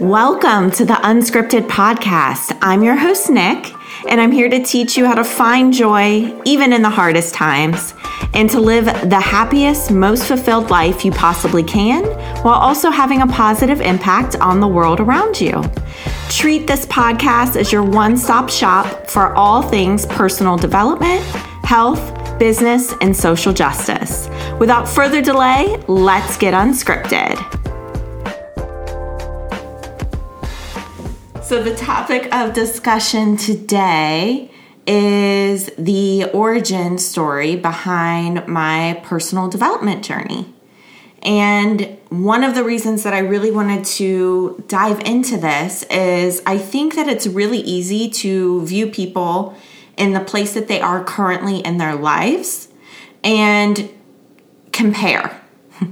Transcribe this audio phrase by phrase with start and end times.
[0.00, 2.56] Welcome to the Unscripted Podcast.
[2.62, 3.74] I'm your host, Nik,
[4.08, 7.92] and I'm here to teach you how to find joy even in the hardest times
[8.32, 12.04] and to live the happiest, most fulfilled life you possibly can
[12.42, 15.62] while also having a positive impact on the world around you.
[16.30, 21.22] Treat this podcast as your one stop shop for all things personal development,
[21.64, 24.28] health, business, and social justice.
[24.58, 27.61] Without further delay, let's get unscripted.
[31.52, 34.50] So, the topic of discussion today
[34.86, 40.50] is the origin story behind my personal development journey.
[41.22, 46.56] And one of the reasons that I really wanted to dive into this is I
[46.56, 49.54] think that it's really easy to view people
[49.98, 52.68] in the place that they are currently in their lives
[53.22, 53.90] and
[54.72, 55.38] compare.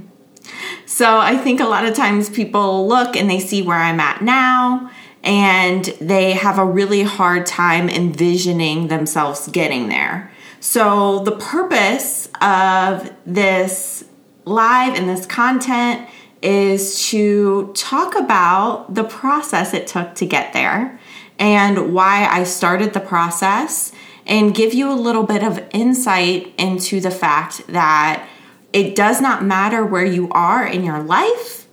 [0.87, 4.23] so I think a lot of times people look and they see where I'm at
[4.23, 4.89] now
[5.23, 10.31] and they have a really hard time envisioning themselves getting there.
[10.59, 14.03] So, the purpose of this
[14.45, 16.07] live and this content
[16.41, 20.99] is to talk about the process it took to get there
[21.37, 23.91] and why I started the process
[24.25, 28.27] and give you a little bit of insight into the fact that
[28.73, 31.67] it does not matter where you are in your life.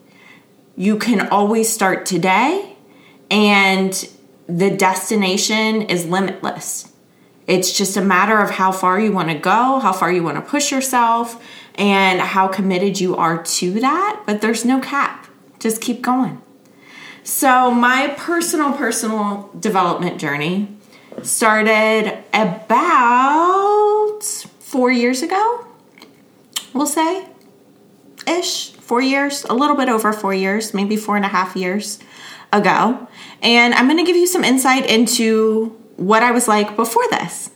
[0.77, 2.78] You can always start today
[3.31, 4.09] and
[4.47, 6.93] the destination is limitless.
[7.47, 10.37] It's just a matter of how far you want to go, how far you want
[10.37, 11.43] to push yourself,
[11.77, 14.23] and how committed you are to that.
[14.27, 15.29] But there's no cap.
[15.59, 16.43] Just keep going.
[17.23, 20.69] So, my personal, personal development journey
[21.23, 24.23] started about
[24.61, 25.67] four years ago,
[26.73, 27.27] we'll say
[28.27, 31.99] ish, four years, a little bit over four years, maybe four and a half years
[32.53, 33.09] ago.
[33.43, 37.51] And I'm going to give you some insight into what I was like before this.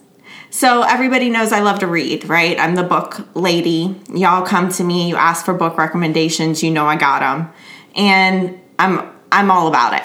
[0.51, 2.59] So, everybody knows I love to read, right?
[2.61, 3.99] I'm the book lady.
[4.13, 7.51] Y'all come to me, you ask for book recommendations, you know I got them.
[7.97, 10.03] And I'm I'm all about it.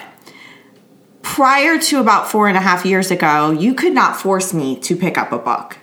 [1.20, 4.96] Prior to about four and a half years ago, you could not force me to
[4.96, 5.76] pick up a book.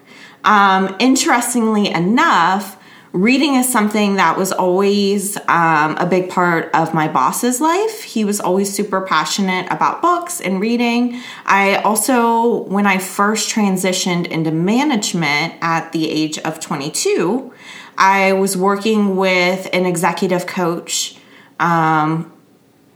[0.43, 2.77] Um, interestingly enough,
[3.15, 8.03] reading is something that was always um, a big part of my boss's life.
[8.03, 11.21] He was always super passionate about books and reading.
[11.45, 17.53] I also, when I first transitioned into management at the age of 22,
[17.97, 21.17] I was working with an executive coach
[21.57, 22.33] um,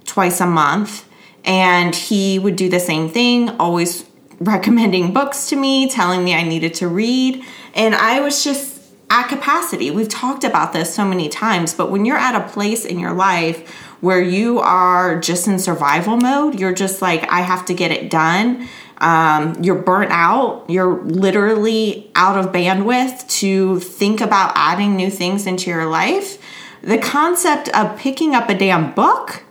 [0.04, 1.08] twice a month,
[1.46, 4.04] and he would do the same thing, always
[4.42, 7.42] recommending books to me, telling me I needed to read.
[7.74, 8.79] And I was just
[9.10, 9.92] at capacity.
[9.92, 13.14] We've talked about this so many times, but when you're at a place in your
[13.14, 13.70] life
[14.02, 18.10] where you are just in survival mode, you're just like, I have to get it
[18.10, 18.68] done.
[19.00, 20.70] Um, you're burnt out.
[20.70, 26.38] You're literally out of bandwidth to think about adding new things into your life.
[26.82, 29.44] The concept of picking up a damn book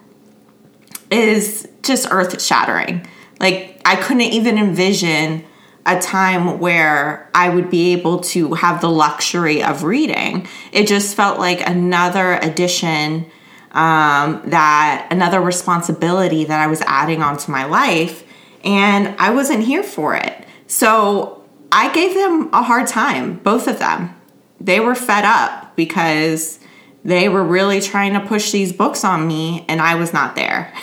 [1.11, 3.07] is just earth shattering.
[3.41, 5.45] Like, I couldn't even envision
[5.89, 10.47] a time where I would be able to have the luxury of reading.
[10.71, 13.27] It just felt like another addition
[13.73, 18.25] um, that another responsibility that I was adding onto my life,
[18.65, 20.47] and I wasn't here for it.
[20.67, 24.15] So I gave them a hard time, both of them.
[24.61, 26.59] They were fed up because
[27.05, 30.73] they were really trying to push these books on me, and I was not there.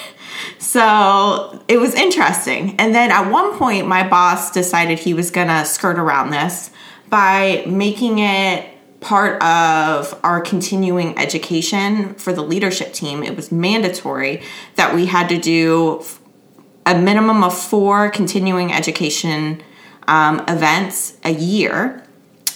[0.75, 2.75] So it was interesting.
[2.79, 6.69] And then at one point, my boss decided he was going to skirt around this
[7.07, 8.67] by making it
[8.99, 13.23] part of our continuing education for the leadership team.
[13.23, 14.43] It was mandatory
[14.75, 16.03] that we had to do
[16.85, 19.63] a minimum of four continuing education
[20.09, 22.05] um, events a year.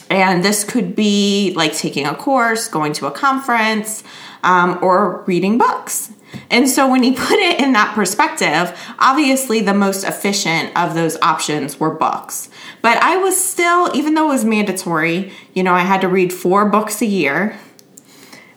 [0.10, 4.04] And this could be like taking a course, going to a conference,
[4.44, 6.12] um, or reading books.
[6.50, 11.18] And so when you put it in that perspective, obviously the most efficient of those
[11.22, 12.50] options were books.
[12.82, 16.32] But I was still, even though it was mandatory, you know, I had to read
[16.34, 17.60] four books a year.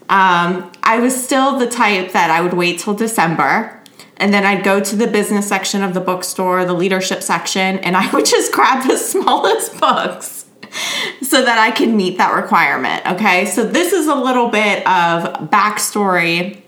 [0.09, 3.83] Um, I was still the type that I would wait till December
[4.23, 7.97] and then I'd go to the business section of the bookstore, the leadership section, and
[7.97, 10.47] I would just grab the smallest books
[11.23, 13.05] so that I could meet that requirement.
[13.05, 16.62] Okay, so this is a little bit of backstory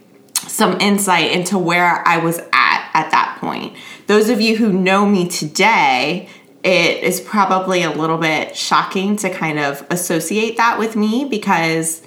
[0.48, 3.76] some insight into where I was at at that point.
[4.06, 6.28] Those of you who know me today,
[6.62, 12.02] it is probably a little bit shocking to kind of associate that with me because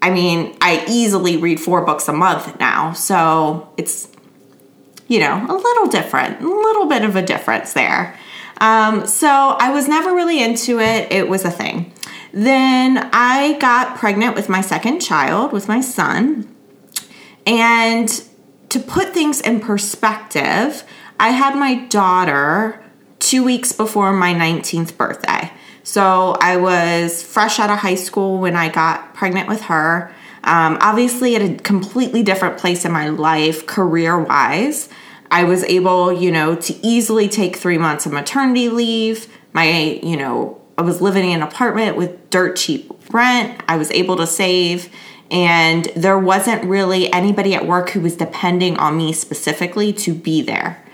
[0.00, 2.92] I mean, I easily read four books a month now.
[2.92, 4.08] So it's
[5.12, 8.18] you know, a little different, a little bit of a difference there.
[8.62, 11.12] Um, so I was never really into it.
[11.12, 11.92] It was a thing.
[12.32, 16.51] Then I got pregnant with my second child, with my son.
[17.46, 18.08] And
[18.68, 20.84] to put things in perspective,
[21.18, 22.82] I had my daughter
[23.18, 25.52] two weeks before my 19th birthday.
[25.84, 30.12] So I was fresh out of high school when I got pregnant with her.
[30.44, 34.88] Um, obviously, at a completely different place in my life, career wise.
[35.30, 39.28] I was able, you know, to easily take three months of maternity leave.
[39.52, 43.62] My, you know, I was living in an apartment with dirt cheap rent.
[43.68, 44.88] I was able to save,
[45.32, 50.42] and there wasn't really anybody at work who was depending on me specifically to be
[50.42, 50.84] there.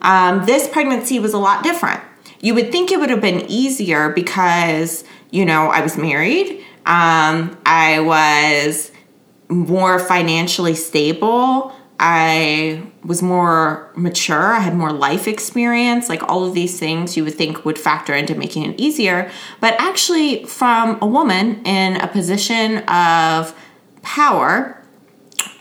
[0.00, 2.00] Um, this pregnancy was a lot different.
[2.40, 7.58] You would think it would have been easier because, you know, I was married, um,
[7.66, 8.92] I was
[9.48, 11.74] more financially stable.
[12.02, 14.54] I was more mature.
[14.54, 16.08] I had more life experience.
[16.08, 19.30] Like all of these things you would think would factor into making it easier.
[19.60, 23.54] But actually, from a woman in a position of
[24.14, 24.76] power,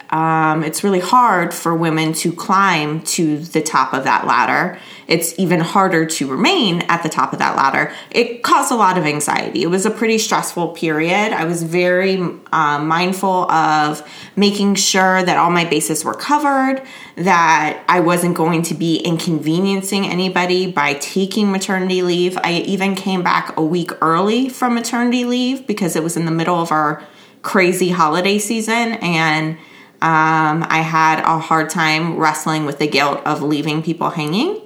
[0.09, 4.79] um, it's really hard for women to climb to the top of that ladder.
[5.07, 7.93] It's even harder to remain at the top of that ladder.
[8.09, 9.61] It caused a lot of anxiety.
[9.61, 11.31] It was a pretty stressful period.
[11.31, 12.15] I was very
[12.51, 14.01] um, mindful of
[14.35, 16.81] making sure that all my bases were covered,
[17.15, 22.35] that I wasn't going to be inconveniencing anybody by taking maternity leave.
[22.43, 26.31] I even came back a week early from maternity leave because it was in the
[26.31, 27.03] middle of our
[27.41, 29.57] crazy holiday season and
[30.01, 34.61] um, I had a hard time wrestling with the guilt of leaving people hanging.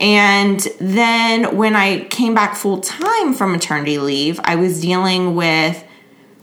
[0.00, 5.84] And then when I came back full time from maternity leave, I was dealing with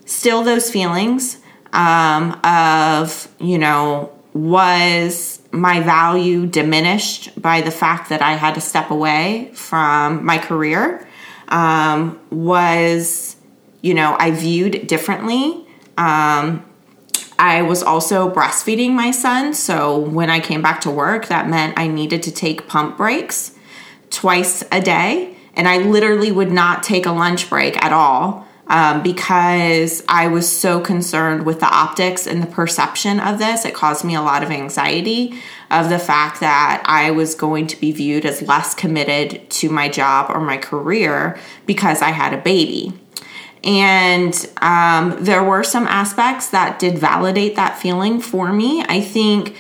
[0.06, 1.40] still those feelings
[1.74, 8.62] um, of, you know, was my value diminished by the fact that I had to
[8.62, 11.07] step away from my career?
[11.50, 13.36] Um, was,
[13.81, 15.66] you know, I viewed differently.
[15.98, 16.66] Um,
[17.38, 19.54] I was also breastfeeding my son.
[19.54, 23.57] So when I came back to work, that meant I needed to take pump breaks
[24.12, 25.36] twice a day.
[25.56, 30.48] And I literally would not take a lunch break at all um, because I was
[30.48, 33.66] so concerned with the optics and the perception of this.
[33.66, 35.33] It caused me a lot of anxiety
[35.69, 39.89] of the fact that I was going to be viewed as less committed to my
[39.89, 42.94] job or my career because I had a baby.
[43.63, 48.84] And um, there were some aspects that did validate that feeling for me.
[48.84, 49.56] I think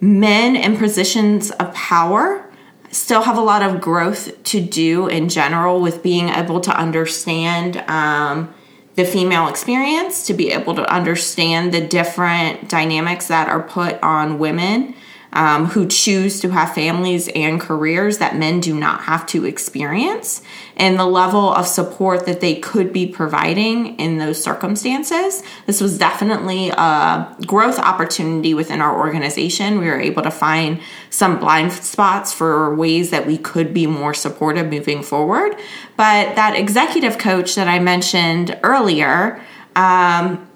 [0.00, 2.44] men in positions of power
[2.90, 7.78] still have a lot of growth to do in general with being able to understand
[7.88, 8.52] um,
[8.94, 14.38] the female experience, to be able to understand the different dynamics that are put on
[14.38, 14.94] women
[15.34, 20.42] um, who choose to have families and careers that men do not have to experience,
[20.76, 25.42] and the level of support that they could be providing in those circumstances.
[25.66, 29.78] This was definitely a growth opportunity within our organization.
[29.78, 34.14] We were able to find some blind spots for ways that we could be more
[34.14, 35.56] supportive moving forward.
[35.96, 39.42] But that executive coach that I mentioned earlier,
[39.74, 40.48] um,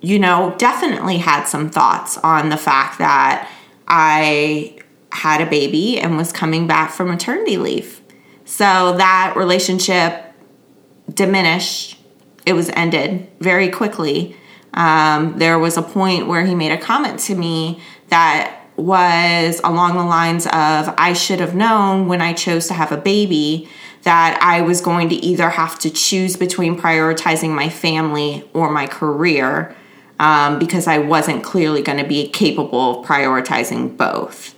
[0.00, 3.50] you know, definitely had some thoughts on the fact that
[3.88, 4.78] I
[5.10, 8.00] had a baby and was coming back from maternity leave.
[8.44, 10.24] So that relationship
[11.12, 11.98] diminished.
[12.46, 14.36] It was ended very quickly.
[14.74, 19.96] Um, there was a point where he made a comment to me that was along
[19.96, 23.68] the lines of I should have known when I chose to have a baby
[24.04, 28.86] that I was going to either have to choose between prioritizing my family or my
[28.86, 29.74] career
[30.18, 34.54] um, because I wasn't clearly going to be capable of prioritizing both.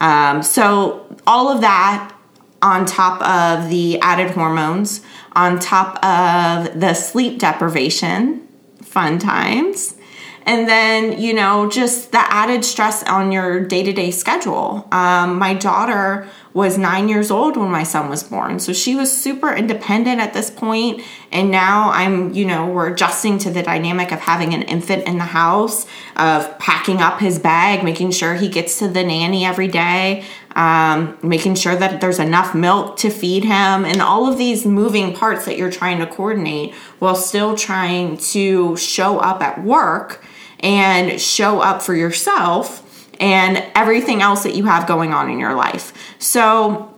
[0.00, 2.12] Um, so, all of that
[2.60, 5.00] on top of the added hormones,
[5.32, 8.46] on top of the sleep deprivation,
[8.82, 9.96] fun times,
[10.44, 14.88] and then, you know, just the added stress on your day to day schedule.
[14.92, 18.58] Um, my daughter was nine years old when my son was born.
[18.58, 21.02] So she was super independent at this point.
[21.30, 25.16] And now I'm, you know, we're adjusting to the dynamic of having an infant in
[25.16, 29.68] the house, of packing up his bag, making sure he gets to the nanny every
[29.68, 34.66] day, um, making sure that there's enough milk to feed him, and all of these
[34.66, 40.24] moving parts that you're trying to coordinate while still trying to show up at work
[40.60, 45.54] and show up for yourself and everything else that you have going on in your
[45.54, 45.92] life.
[46.18, 46.88] So,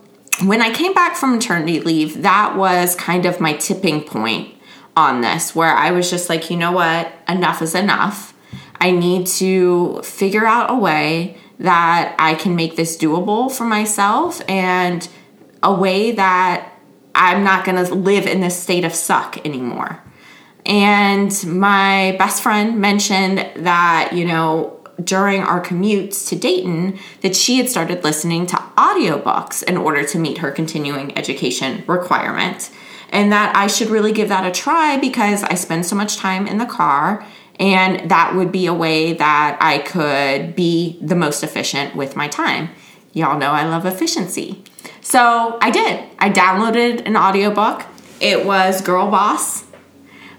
[0.43, 4.53] when I came back from maternity leave, that was kind of my tipping point
[4.97, 8.33] on this, where I was just like, you know what, enough is enough.
[8.81, 14.41] I need to figure out a way that I can make this doable for myself
[14.49, 15.07] and
[15.63, 16.71] a way that
[17.13, 20.03] I'm not going to live in this state of suck anymore.
[20.65, 27.57] And my best friend mentioned that, you know, during our commutes to Dayton that she
[27.57, 32.71] had started listening to audiobooks in order to meet her continuing education requirement.
[33.09, 36.47] And that I should really give that a try because I spend so much time
[36.47, 37.25] in the car
[37.59, 42.27] and that would be a way that I could be the most efficient with my
[42.27, 42.69] time.
[43.13, 44.63] Y'all know I love efficiency.
[45.01, 46.03] So I did.
[46.19, 47.85] I downloaded an audiobook.
[48.19, 49.63] It was Girl Boss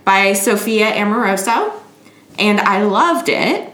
[0.04, 1.72] by Sophia Amoruso,
[2.38, 3.72] and I loved it.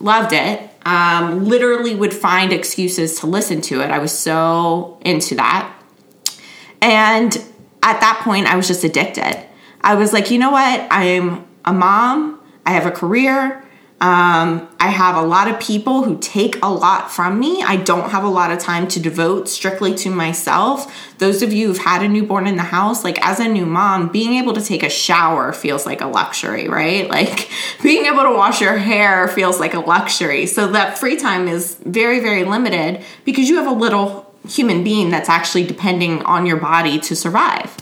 [0.00, 0.70] Loved it.
[0.84, 3.90] Um, literally would find excuses to listen to it.
[3.90, 5.74] I was so into that.
[6.82, 7.34] And
[7.82, 9.42] at that point, I was just addicted.
[9.80, 10.86] I was like, you know what?
[10.90, 12.33] I'm a mom.
[12.66, 13.64] I have a career.
[14.00, 17.62] Um, I have a lot of people who take a lot from me.
[17.62, 20.94] I don't have a lot of time to devote strictly to myself.
[21.18, 24.08] Those of you who've had a newborn in the house, like as a new mom,
[24.08, 27.08] being able to take a shower feels like a luxury, right?
[27.14, 27.48] Like
[27.80, 30.46] being able to wash your hair feels like a luxury.
[30.46, 35.10] So that free time is very, very limited because you have a little human being
[35.10, 37.74] that's actually depending on your body to survive.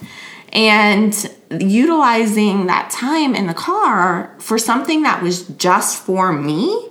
[0.53, 1.15] And
[1.51, 6.91] utilizing that time in the car for something that was just for me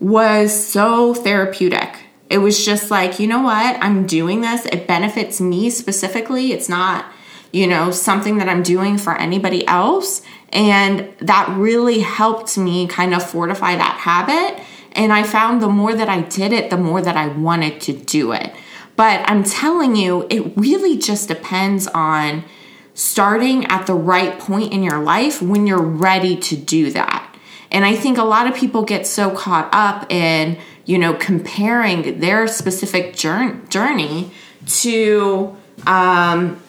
[0.00, 2.04] was so therapeutic.
[2.30, 3.76] It was just like, you know what?
[3.82, 4.64] I'm doing this.
[4.66, 6.52] It benefits me specifically.
[6.52, 7.04] It's not,
[7.52, 10.22] you know, something that I'm doing for anybody else.
[10.50, 14.64] And that really helped me kind of fortify that habit.
[14.92, 17.92] And I found the more that I did it, the more that I wanted to
[17.92, 18.54] do it.
[18.96, 22.44] But I'm telling you, it really just depends on
[22.94, 27.26] starting at the right point in your life when you're ready to do that.
[27.70, 32.18] And I think a lot of people get so caught up in, you know, comparing
[32.20, 34.30] their specific journey
[34.66, 35.56] to
[35.86, 36.60] um,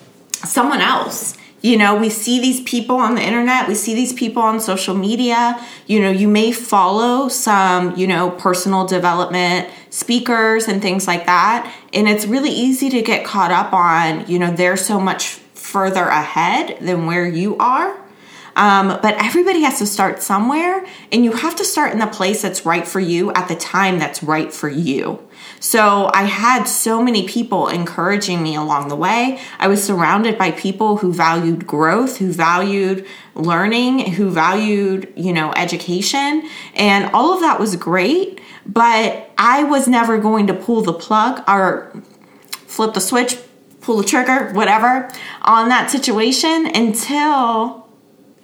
[0.44, 1.38] someone else.
[1.62, 4.96] You know, we see these people on the internet, we see these people on social
[4.96, 5.64] media.
[5.86, 11.72] You know, you may follow some, you know, personal development speakers and things like that.
[11.94, 15.41] And it's really easy to get caught up on, you know, they're so much
[15.72, 17.98] further ahead than where you are.
[18.56, 22.42] Um, but everybody has to start somewhere, and you have to start in the place
[22.42, 25.26] that's right for you at the time that's right for you.
[25.62, 29.40] So I had so many people encouraging me along the way.
[29.58, 35.54] I was surrounded by people who valued growth, who valued learning, who valued, you know,
[35.56, 40.94] education, and all of that was great, but I was never going to pull the
[40.94, 41.94] plug or
[42.52, 43.38] flip the switch
[43.92, 47.90] pull the trigger, whatever, on that situation until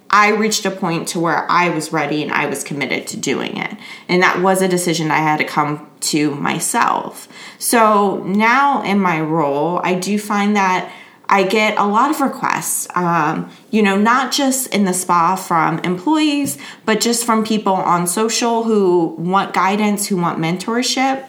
[0.10, 3.56] I reached a point to where I was ready and I was committed to doing
[3.56, 3.78] it.
[4.10, 7.30] And that was a decision I had to come to myself.
[7.60, 10.92] So now in my role, I do find that
[11.30, 15.80] I get a lot of requests, um, you know, not just in the spa from
[15.80, 21.26] employees, but just from people on social who want guidance, who want mentorship.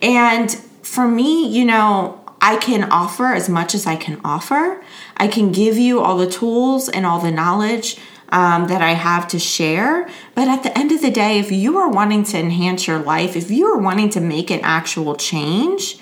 [0.00, 0.50] And
[0.82, 4.84] for me, you know, I can offer as much as I can offer.
[5.16, 7.96] I can give you all the tools and all the knowledge
[8.30, 10.08] um, that I have to share.
[10.34, 13.36] But at the end of the day, if you are wanting to enhance your life,
[13.36, 15.98] if you are wanting to make an actual change,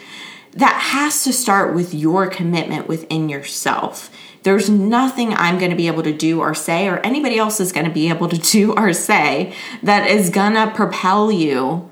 [0.52, 4.11] that has to start with your commitment within yourself.
[4.42, 7.73] There's nothing I'm going to be able to do or say, or anybody else is
[7.73, 11.89] going to be able to do or say that is going to propel you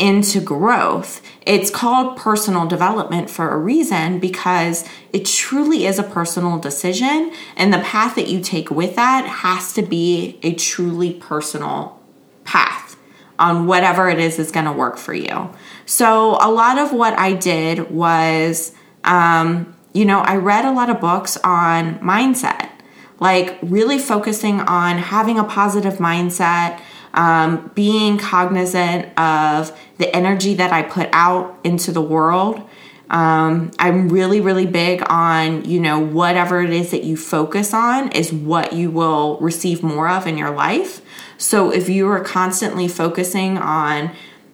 [0.00, 1.20] into growth.
[1.42, 7.72] It's called personal development for a reason because it truly is a personal decision, and
[7.72, 12.00] the path that you take with that has to be a truly personal
[12.44, 12.96] path
[13.38, 15.50] on whatever it is is going to work for you.
[15.86, 18.72] So, a lot of what I did was,
[19.04, 22.70] um, you know, I read a lot of books on mindset,
[23.18, 26.80] like really focusing on having a positive mindset
[27.14, 32.62] um, being cognizant of the energy that I put out into the world.
[33.10, 38.12] Um, I'm really, really big on, you know, whatever it is that you focus on
[38.12, 41.02] is what you will receive more of in your life.
[41.36, 44.12] So if you are constantly focusing on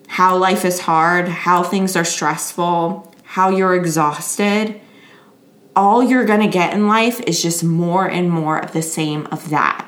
[0.08, 4.80] how life is hard, how things are stressful, how you're exhausted,
[5.74, 9.26] all you're going to get in life is just more and more of the same
[9.26, 9.85] of that.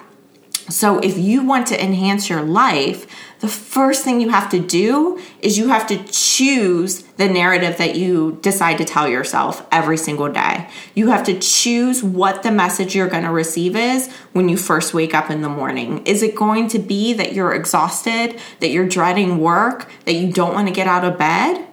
[0.71, 3.07] So, if you want to enhance your life,
[3.41, 7.95] the first thing you have to do is you have to choose the narrative that
[7.95, 10.69] you decide to tell yourself every single day.
[10.95, 14.93] You have to choose what the message you're going to receive is when you first
[14.93, 16.05] wake up in the morning.
[16.05, 20.53] Is it going to be that you're exhausted, that you're dreading work, that you don't
[20.53, 21.65] want to get out of bed?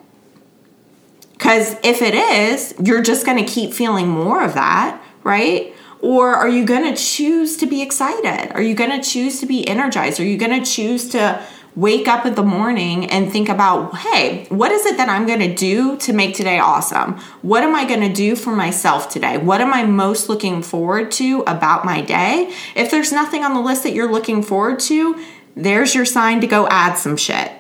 [1.34, 5.75] Because if it is, you're just going to keep feeling more of that, right?
[6.06, 8.54] Or are you going to choose to be excited?
[8.54, 10.20] Are you going to choose to be energized?
[10.20, 11.44] Are you going to choose to
[11.76, 15.40] wake up in the morning and think about, hey, what is it that I'm going
[15.40, 17.14] to do to make today awesome?
[17.42, 19.40] What am I going to do for myself today?
[19.40, 22.54] What am I most looking forward to about my day?
[22.76, 25.20] If there's nothing on the list that you're looking forward to,
[25.56, 27.52] there's your sign to go add some shit.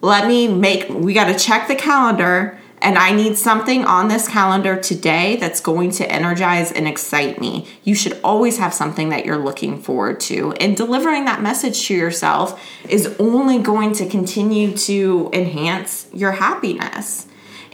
[0.00, 4.28] Let me make, we got to check the calendar and I need something on this
[4.28, 7.68] calendar today that's going to energize and excite me.
[7.84, 10.52] You should always have something that you're looking forward to.
[10.54, 17.26] And delivering that message to yourself is only going to continue to enhance your happiness.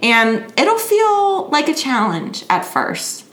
[0.03, 3.25] And it'll feel like a challenge at first.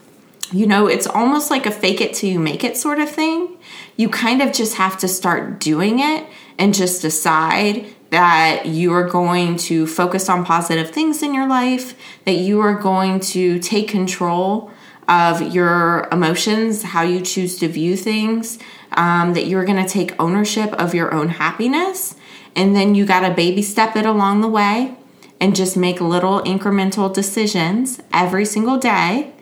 [0.51, 3.57] You know, it's almost like a fake it till you make it sort of thing.
[3.97, 6.25] You kind of just have to start doing it
[6.57, 11.95] and just decide that you are going to focus on positive things in your life,
[12.23, 14.71] that you are going to take control
[15.09, 18.57] of your emotions, how you choose to view things,
[18.93, 22.15] um, that you're going to take ownership of your own happiness.
[22.55, 24.95] And then you got to baby step it along the way
[25.41, 29.33] and just make little incremental decisions every single day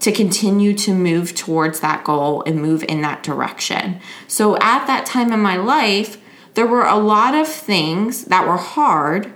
[0.00, 4.00] to continue to move towards that goal and move in that direction.
[4.26, 6.16] So at that time in my life,
[6.54, 9.32] there were a lot of things that were hard,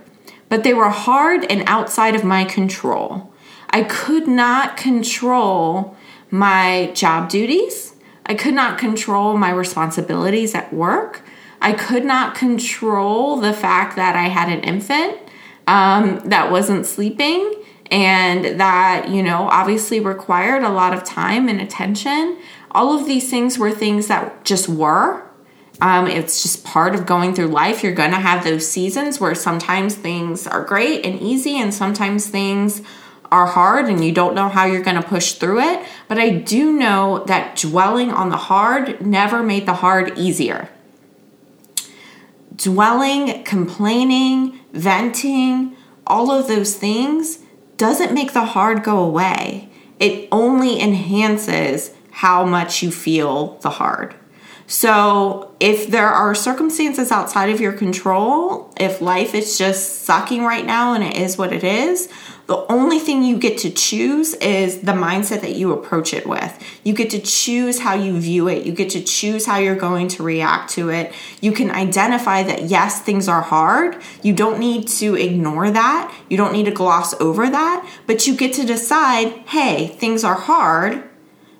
[0.49, 3.33] but they were hard and outside of my control.
[3.69, 5.95] I could not control
[6.29, 7.93] my job duties.
[8.25, 11.21] I could not control my responsibilities at work.
[11.61, 15.17] I could not control the fact that I had an infant
[15.65, 17.53] um, that wasn't sleeping
[17.89, 22.37] and that, you know, obviously required a lot of time and attention.
[22.71, 25.26] All of these things were things that just were.
[25.79, 27.83] Um, it's just part of going through life.
[27.83, 32.27] You're going to have those seasons where sometimes things are great and easy, and sometimes
[32.27, 32.81] things
[33.31, 35.85] are hard and you don't know how you're going to push through it.
[36.07, 40.69] But I do know that dwelling on the hard never made the hard easier.
[42.55, 45.75] Dwelling, complaining, venting,
[46.07, 47.39] all of those things
[47.75, 49.69] doesn't make the hard go away.
[49.99, 54.15] It only enhances how much you feel the hard.
[54.69, 60.65] So, if there are circumstances outside of your control, if life is just sucking right
[60.65, 62.09] now and it is what it is,
[62.47, 66.57] the only thing you get to choose is the mindset that you approach it with.
[66.83, 68.65] You get to choose how you view it.
[68.65, 71.13] You get to choose how you're going to react to it.
[71.41, 74.01] You can identify that, yes, things are hard.
[74.21, 76.13] You don't need to ignore that.
[76.29, 77.89] You don't need to gloss over that.
[78.05, 81.06] But you get to decide, hey, things are hard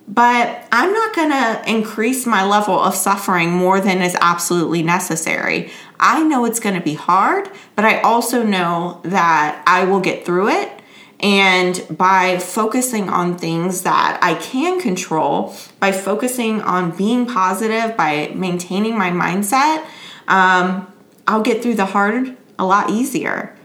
[0.07, 5.69] but I'm not going to increase my level of suffering more than is absolutely necessary.
[5.99, 10.25] I know it's going to be hard, but I also know that I will get
[10.25, 10.71] through it.
[11.19, 18.31] And by focusing on things that I can control, by focusing on being positive, by
[18.35, 19.83] maintaining my mindset,
[20.27, 20.91] um,
[21.27, 23.55] I'll get through the hard a lot easier.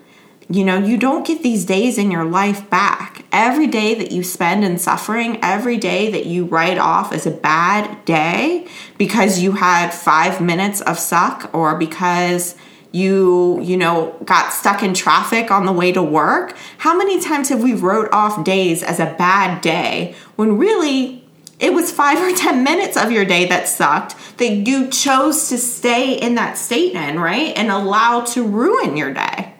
[0.48, 3.21] You know, you don't get these days in your life back.
[3.32, 7.30] Every day that you spend in suffering, every day that you write off as a
[7.30, 8.68] bad day
[8.98, 12.54] because you had five minutes of suck or because
[12.92, 17.48] you you know got stuck in traffic on the way to work how many times
[17.48, 21.24] have we wrote off days as a bad day when really
[21.58, 25.56] it was five or ten minutes of your day that sucked that you chose to
[25.56, 29.52] stay in that state in right and allow to ruin your day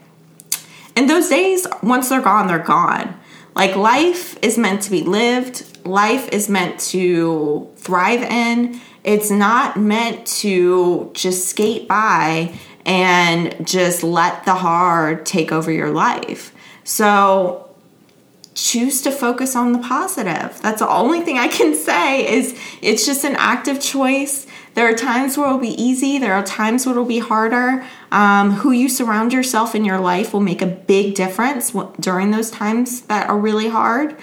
[0.95, 3.19] and those days, once they're gone, they're gone.
[3.55, 8.81] Like life is meant to be lived, life is meant to thrive in.
[9.05, 12.55] It's not meant to just skate by
[12.87, 16.55] and just let the hard take over your life.
[16.85, 17.69] So
[18.55, 20.61] choose to focus on the positive.
[20.63, 24.47] That's the only thing I can say is it's just an active choice.
[24.75, 27.85] There are times where it'll be easy, there are times where it'll be harder.
[28.11, 32.51] Um, who you surround yourself in your life will make a big difference during those
[32.51, 34.17] times that are really hard.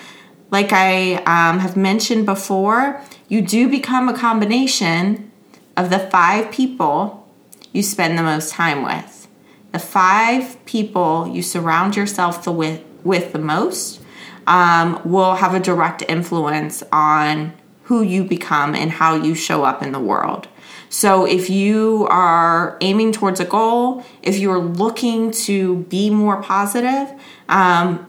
[0.51, 5.31] Like I um, have mentioned before, you do become a combination
[5.77, 7.27] of the five people
[7.71, 9.27] you spend the most time with.
[9.71, 14.01] The five people you surround yourself with, with the most
[14.47, 17.53] um, will have a direct influence on
[17.89, 20.47] who you become and how you show up in the world.
[20.89, 27.11] So if you are aiming towards a goal, if you're looking to be more positive,
[27.47, 28.07] um,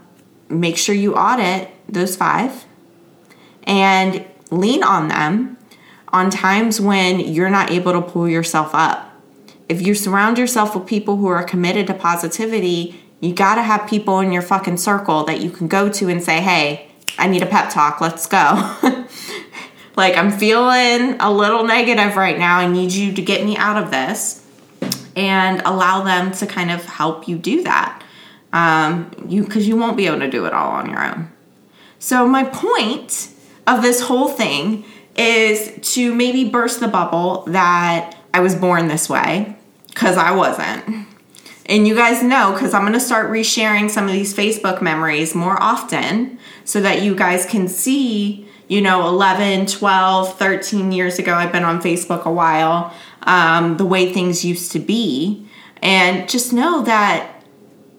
[0.50, 2.66] make sure you audit those five
[3.62, 5.56] and lean on them
[6.08, 9.10] on times when you're not able to pull yourself up.
[9.66, 13.88] If you surround yourself with people who are committed to positivity, you got to have
[13.88, 17.42] people in your fucking circle that you can go to and say, hey, I need
[17.42, 18.02] a pep talk.
[18.02, 18.76] Let's go.
[20.00, 22.58] like, I'm feeling a little negative right now.
[22.58, 24.44] I need you to get me out of this
[25.14, 28.02] and allow them to kind of help you do that.
[28.52, 31.30] Um, you because you won't be able to do it all on your own.
[31.98, 33.28] So my point
[33.66, 34.84] of this whole thing
[35.16, 39.54] is to maybe burst the bubble that I was born this way
[39.88, 41.06] because I wasn't.
[41.66, 45.34] And you guys know because I'm going to start resharing some of these Facebook memories
[45.34, 51.34] more often so that you guys can see, you know, 11, 12, 13 years ago,
[51.34, 55.44] I've been on Facebook a while, um, the way things used to be.
[55.82, 57.42] And just know that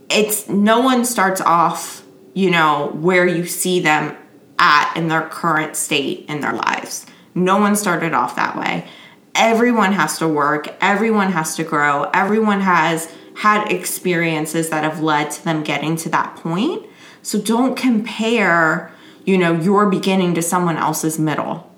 [0.09, 4.15] it's no one starts off, you know, where you see them
[4.59, 7.05] at in their current state in their lives.
[7.35, 8.87] No one started off that way.
[9.35, 15.31] Everyone has to work, everyone has to grow, everyone has had experiences that have led
[15.31, 16.85] to them getting to that point.
[17.23, 18.93] So don't compare,
[19.25, 21.71] you know, your beginning to someone else's middle.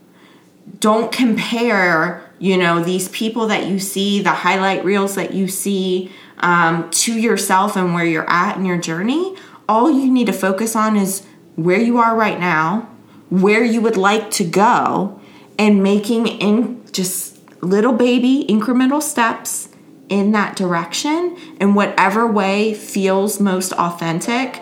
[0.79, 6.11] Don't compare, you know, these people that you see, the highlight reels that you see
[6.39, 9.35] um, to yourself and where you're at in your journey.
[9.67, 11.25] All you need to focus on is
[11.55, 12.89] where you are right now,
[13.29, 15.19] where you would like to go,
[15.57, 19.69] and making in just little baby incremental steps
[20.09, 24.61] in that direction in whatever way feels most authentic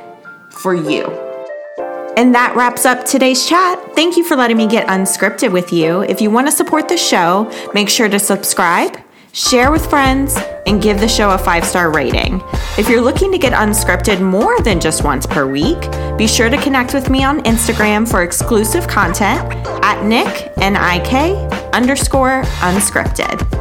[0.52, 1.31] for you.
[2.18, 3.80] And that wraps up today's chat.
[3.96, 6.02] Thank you for letting me get unscripted with you.
[6.02, 8.98] If you want to support the show, make sure to subscribe
[9.34, 12.42] share with friends, and give the show a five star rating.
[12.78, 15.80] If you're looking to get unscripted more than just once per week,
[16.18, 19.42] be sure to connect with me on Instagram for exclusive content
[19.84, 21.36] at Nik, N I K,
[21.74, 23.61] underscore unscripted.